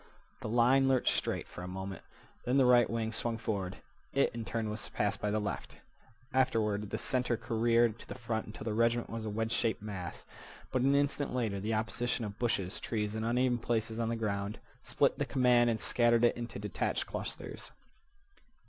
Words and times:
The 0.39 0.49
line 0.49 0.87
lurched 0.87 1.15
straight 1.15 1.47
for 1.47 1.61
a 1.61 1.67
moment. 1.67 2.01
Then 2.43 2.57
the 2.57 2.65
right 2.65 2.89
wing 2.89 3.13
swung 3.13 3.37
forward; 3.37 3.77
it 4.13 4.33
in 4.33 4.43
turn 4.45 4.67
was 4.71 4.81
surpassed 4.81 5.21
by 5.21 5.29
the 5.29 5.37
left. 5.39 5.75
Afterward 6.33 6.89
the 6.89 6.97
center 6.97 7.37
careered 7.37 7.99
to 7.99 8.07
the 8.07 8.15
front 8.17 8.47
until 8.47 8.63
the 8.63 8.73
regiment 8.73 9.11
was 9.11 9.25
a 9.25 9.29
wedge 9.29 9.51
shaped 9.51 9.79
mass, 9.83 10.25
but 10.71 10.81
an 10.81 10.95
instant 10.95 11.35
later 11.35 11.59
the 11.59 11.75
opposition 11.75 12.25
of 12.25 12.31
the 12.33 12.39
bushes, 12.39 12.79
trees, 12.79 13.13
and 13.13 13.23
uneven 13.23 13.59
places 13.59 13.99
on 13.99 14.09
the 14.09 14.15
ground 14.15 14.57
split 14.81 15.19
the 15.19 15.23
command 15.27 15.69
and 15.69 15.79
scattered 15.79 16.23
it 16.23 16.35
into 16.35 16.57
detached 16.57 17.05
clusters. 17.05 17.69